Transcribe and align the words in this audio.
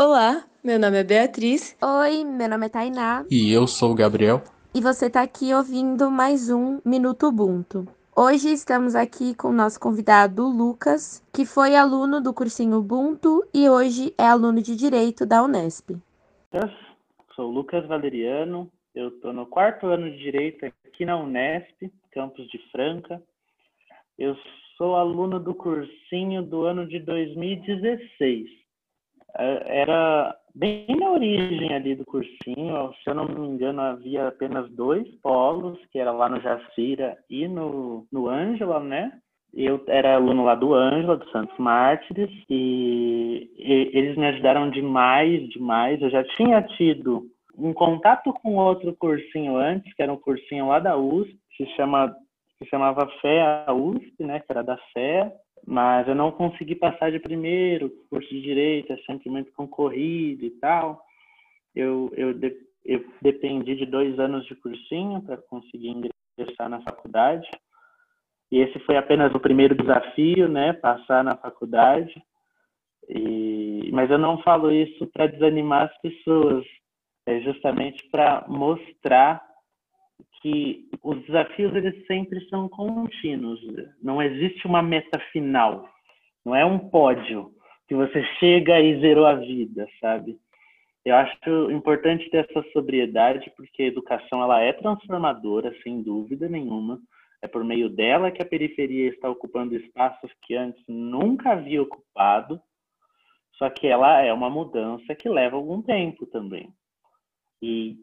Olá, 0.00 0.44
meu 0.62 0.78
nome 0.78 0.96
é 0.96 1.02
Beatriz. 1.02 1.76
Oi, 1.82 2.22
meu 2.22 2.48
nome 2.48 2.66
é 2.66 2.68
Tainá. 2.68 3.26
E 3.28 3.50
eu 3.50 3.66
sou 3.66 3.90
o 3.90 3.94
Gabriel. 3.96 4.40
E 4.72 4.80
você 4.80 5.06
está 5.06 5.22
aqui 5.22 5.52
ouvindo 5.52 6.08
mais 6.08 6.50
um 6.50 6.80
Minuto 6.84 7.26
Ubuntu. 7.26 7.84
Hoje 8.16 8.46
estamos 8.52 8.94
aqui 8.94 9.34
com 9.34 9.48
o 9.48 9.52
nosso 9.52 9.80
convidado 9.80 10.46
Lucas, 10.46 11.20
que 11.34 11.44
foi 11.44 11.74
aluno 11.74 12.20
do 12.20 12.32
cursinho 12.32 12.78
Ubuntu 12.78 13.44
e 13.52 13.68
hoje 13.68 14.14
é 14.16 14.22
aluno 14.22 14.62
de 14.62 14.76
Direito 14.76 15.26
da 15.26 15.42
Unesp. 15.42 15.90
Eu 16.52 16.70
sou 17.34 17.50
Lucas 17.50 17.84
Valeriano, 17.88 18.70
eu 18.94 19.08
estou 19.08 19.32
no 19.32 19.46
quarto 19.46 19.88
ano 19.88 20.08
de 20.12 20.18
Direito 20.18 20.64
aqui 20.64 21.04
na 21.04 21.18
Unesp, 21.18 21.90
campus 22.12 22.48
de 22.50 22.58
Franca. 22.70 23.20
Eu 24.16 24.36
sou 24.76 24.94
aluno 24.94 25.40
do 25.40 25.56
cursinho 25.56 26.44
do 26.44 26.62
ano 26.62 26.86
de 26.86 27.00
2016. 27.00 28.67
É, 29.38 29.82
era 29.82 30.36
bem 30.54 30.86
na 30.98 31.10
origem 31.10 31.72
ali 31.72 31.94
do 31.94 32.04
cursinho, 32.04 32.92
se 33.02 33.08
eu 33.08 33.14
não 33.14 33.28
me 33.28 33.46
engano, 33.46 33.80
havia 33.80 34.28
apenas 34.28 34.68
dois 34.72 35.06
polos, 35.22 35.78
que 35.92 35.98
era 35.98 36.10
lá 36.10 36.28
no 36.28 36.40
Jacira 36.40 37.16
e 37.30 37.46
no, 37.46 38.06
no 38.10 38.28
Ângela, 38.28 38.80
né? 38.80 39.12
Eu 39.54 39.82
era 39.86 40.16
aluno 40.16 40.44
lá 40.44 40.54
do 40.54 40.74
Ângela, 40.74 41.16
do 41.16 41.30
Santos 41.30 41.56
Mártires, 41.58 42.30
e, 42.50 43.50
e 43.56 43.90
eles 43.96 44.16
me 44.16 44.26
ajudaram 44.26 44.68
demais, 44.68 45.48
demais. 45.48 46.02
Eu 46.02 46.10
já 46.10 46.22
tinha 46.36 46.60
tido 46.76 47.26
um 47.56 47.72
contato 47.72 48.32
com 48.42 48.56
outro 48.56 48.94
cursinho 48.96 49.56
antes, 49.56 49.92
que 49.94 50.02
era 50.02 50.12
um 50.12 50.18
cursinho 50.18 50.68
lá 50.68 50.78
da 50.78 50.96
USP, 50.96 51.38
que 51.56 51.64
se 51.64 51.76
chama 51.76 52.14
que 52.58 52.66
chamava 52.66 53.08
FEA 53.20 53.72
USP, 53.72 54.24
né, 54.24 54.40
que 54.40 54.50
era 54.50 54.64
da 54.64 54.76
FEA, 54.92 55.32
mas 55.70 56.08
eu 56.08 56.14
não 56.14 56.32
consegui 56.32 56.74
passar 56.74 57.12
de 57.12 57.18
primeiro, 57.18 57.92
curso 58.08 58.26
de 58.30 58.40
direito 58.40 58.90
é 58.90 58.96
sempre 59.02 59.28
muito 59.28 59.52
concorrido 59.52 60.42
e 60.46 60.50
tal. 60.52 61.04
Eu, 61.74 62.10
eu, 62.16 62.34
eu 62.86 63.04
dependi 63.20 63.76
de 63.76 63.84
dois 63.84 64.18
anos 64.18 64.46
de 64.46 64.54
cursinho 64.54 65.20
para 65.20 65.36
conseguir 65.36 65.90
ingressar 65.90 66.70
na 66.70 66.80
faculdade. 66.80 67.46
E 68.50 68.60
esse 68.60 68.78
foi 68.80 68.96
apenas 68.96 69.34
o 69.34 69.40
primeiro 69.40 69.74
desafio, 69.74 70.48
né, 70.48 70.72
passar 70.72 71.22
na 71.22 71.36
faculdade. 71.36 72.14
E, 73.06 73.90
mas 73.92 74.10
eu 74.10 74.16
não 74.16 74.40
falo 74.40 74.72
isso 74.72 75.06
para 75.08 75.26
desanimar 75.26 75.90
as 75.90 76.00
pessoas, 76.00 76.64
é 77.26 77.40
justamente 77.40 78.08
para 78.10 78.46
mostrar 78.48 79.46
que 80.40 80.88
os 81.02 81.20
desafios 81.26 81.74
eles 81.74 82.06
sempre 82.06 82.40
são 82.48 82.68
contínuos. 82.68 83.60
Não 84.02 84.22
existe 84.22 84.66
uma 84.66 84.82
meta 84.82 85.18
final. 85.32 85.88
Não 86.44 86.54
é 86.54 86.64
um 86.64 86.78
pódio 86.78 87.52
que 87.86 87.94
você 87.94 88.22
chega 88.38 88.80
e 88.80 89.00
zerou 89.00 89.26
a 89.26 89.34
vida, 89.34 89.86
sabe? 90.00 90.38
Eu 91.04 91.16
acho 91.16 91.70
importante 91.70 92.28
ter 92.30 92.48
essa 92.48 92.62
sobriedade 92.72 93.50
porque 93.56 93.82
a 93.82 93.86
educação 93.86 94.42
ela 94.42 94.60
é 94.60 94.72
transformadora, 94.72 95.74
sem 95.82 96.02
dúvida 96.02 96.48
nenhuma. 96.48 97.00
É 97.40 97.48
por 97.48 97.64
meio 97.64 97.88
dela 97.88 98.30
que 98.30 98.42
a 98.42 98.46
periferia 98.46 99.08
está 99.08 99.30
ocupando 99.30 99.74
espaços 99.74 100.30
que 100.42 100.54
antes 100.54 100.82
nunca 100.86 101.52
havia 101.52 101.82
ocupado. 101.82 102.60
Só 103.54 103.70
que 103.70 103.86
ela 103.86 104.20
é 104.20 104.32
uma 104.32 104.50
mudança 104.50 105.14
que 105.14 105.28
leva 105.28 105.56
algum 105.56 105.80
tempo 105.80 106.26
também. 106.26 106.72
E 107.62 107.96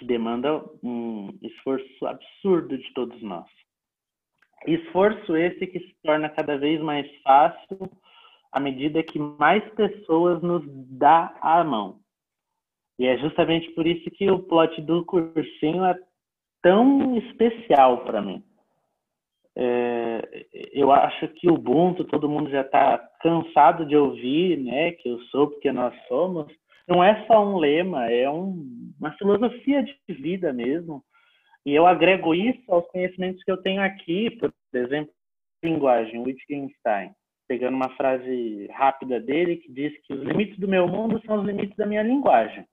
que 0.00 0.06
demanda 0.06 0.64
um 0.82 1.28
esforço 1.42 2.06
absurdo 2.06 2.76
de 2.78 2.92
todos 2.94 3.22
nós. 3.22 3.46
Esforço 4.66 5.36
esse 5.36 5.66
que 5.66 5.78
se 5.78 5.94
torna 6.02 6.30
cada 6.30 6.56
vez 6.56 6.80
mais 6.80 7.06
fácil 7.22 7.78
à 8.50 8.58
medida 8.58 9.02
que 9.02 9.18
mais 9.18 9.62
pessoas 9.74 10.42
nos 10.42 10.64
dá 10.66 11.36
a 11.42 11.62
mão. 11.62 12.00
E 12.98 13.06
é 13.06 13.18
justamente 13.18 13.70
por 13.72 13.86
isso 13.86 14.10
que 14.10 14.30
o 14.30 14.42
plot 14.42 14.80
do 14.82 15.04
cursinho 15.04 15.84
é 15.84 15.94
tão 16.62 17.16
especial 17.18 18.04
para 18.04 18.22
mim. 18.22 18.42
É, 19.54 20.46
eu 20.72 20.90
acho 20.92 21.28
que 21.28 21.48
o 21.48 21.54
Ubuntu 21.54 22.04
todo 22.04 22.28
mundo 22.28 22.50
já 22.50 22.62
está 22.62 22.98
cansado 23.20 23.84
de 23.84 23.96
ouvir, 23.96 24.58
né? 24.58 24.92
Que 24.92 25.10
eu 25.10 25.20
sou 25.24 25.48
porque 25.48 25.70
nós 25.70 25.94
somos 26.08 26.46
não 26.90 27.04
é 27.04 27.24
só 27.26 27.46
um 27.46 27.56
lema, 27.56 28.10
é 28.10 28.28
um, 28.28 28.92
uma 28.98 29.12
filosofia 29.12 29.82
de 29.82 29.96
vida 30.08 30.52
mesmo. 30.52 31.02
E 31.64 31.72
eu 31.72 31.86
agrego 31.86 32.34
isso 32.34 32.62
aos 32.68 32.86
conhecimentos 32.88 33.44
que 33.44 33.52
eu 33.52 33.58
tenho 33.58 33.80
aqui, 33.80 34.30
por 34.30 34.52
exemplo, 34.74 35.12
linguagem, 35.62 36.18
Wittgenstein, 36.20 37.12
pegando 37.46 37.76
uma 37.76 37.90
frase 37.90 38.66
rápida 38.72 39.20
dele 39.20 39.58
que 39.58 39.72
diz 39.72 39.92
que 40.02 40.14
os 40.14 40.22
limites 40.22 40.58
do 40.58 40.66
meu 40.66 40.88
mundo 40.88 41.22
são 41.24 41.40
os 41.40 41.46
limites 41.46 41.76
da 41.76 41.86
minha 41.86 42.02
linguagem. 42.02 42.64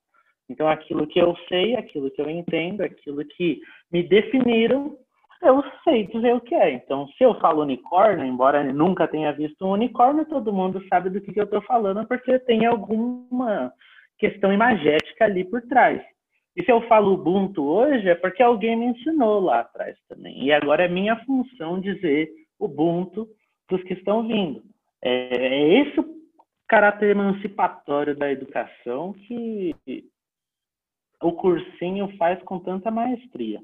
Então, 0.50 0.68
aquilo 0.68 1.06
que 1.06 1.20
eu 1.20 1.36
sei, 1.50 1.76
aquilo 1.76 2.10
que 2.10 2.22
eu 2.22 2.30
entendo, 2.30 2.82
aquilo 2.82 3.24
que 3.26 3.60
me 3.92 4.02
definiram, 4.02 4.98
eu 5.44 5.62
sei 5.84 6.08
dizer 6.08 6.34
o 6.34 6.42
que 6.42 6.56
é. 6.56 6.72
Então, 6.72 7.08
se 7.10 7.24
eu 7.24 7.38
falo 7.40 7.62
unicórnio, 7.62 8.26
embora 8.26 8.64
nunca 8.72 9.08
tenha 9.08 9.34
visto 9.34 9.64
um 9.66 9.72
unicórnio, 9.72 10.26
todo 10.26 10.54
mundo 10.54 10.82
sabe 10.88 11.10
do 11.10 11.22
que, 11.22 11.34
que 11.34 11.40
eu 11.40 11.44
estou 11.44 11.62
falando, 11.64 12.08
porque 12.08 12.40
tem 12.40 12.66
alguma 12.66 13.72
questão 14.18 14.52
imagética 14.54 15.26
ali 15.26 15.44
por 15.46 15.62
trás. 15.64 16.02
E 16.56 16.64
se 16.64 16.72
eu 16.72 16.82
falo 16.88 17.14
Ubuntu 17.14 17.64
hoje, 17.64 18.10
é 18.10 18.16
porque 18.16 18.42
alguém 18.42 18.76
me 18.76 18.86
ensinou 18.88 19.40
lá 19.40 19.60
atrás 19.60 19.96
também. 20.10 20.44
E 20.44 20.52
agora 20.52 20.86
é 20.86 20.88
minha 20.88 21.16
função 21.24 21.80
dizer 21.80 22.30
Ubuntu 22.60 23.28
para 23.68 23.78
os 23.78 23.84
que 23.84 23.94
estão 23.94 24.28
vindo. 24.28 24.64
É, 25.02 25.38
é 25.38 25.82
esse 25.82 26.00
o 26.00 26.18
caráter 26.68 27.12
emancipatório 27.12 28.16
da 28.16 28.32
educação 28.32 29.14
que 29.14 29.76
o 31.22 31.32
cursinho 31.34 32.16
faz 32.18 32.42
com 32.44 32.60
tanta 32.60 32.90
maestria. 32.90 33.62